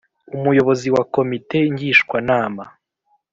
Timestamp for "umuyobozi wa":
0.35-1.03